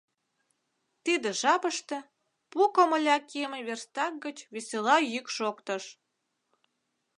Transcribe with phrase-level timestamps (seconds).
[1.03, 1.97] Тиде жапыште
[2.51, 5.83] пу комыля кийыме верстак гыч весела йӱк шоктыш: